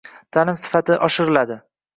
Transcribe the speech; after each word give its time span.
ta’lim 0.37 0.57
sifatini 0.61 0.99
oshiriladi. 1.09 1.63